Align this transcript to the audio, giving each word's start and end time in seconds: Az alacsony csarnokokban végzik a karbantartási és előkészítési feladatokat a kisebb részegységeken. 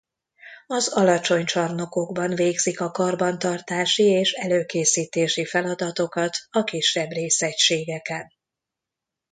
Az 0.67 0.87
alacsony 0.87 1.45
csarnokokban 1.45 2.35
végzik 2.35 2.79
a 2.81 2.91
karbantartási 2.91 4.03
és 4.03 4.31
előkészítési 4.31 5.45
feladatokat 5.45 6.35
a 6.49 6.63
kisebb 6.63 7.09
részegységeken. 7.09 8.27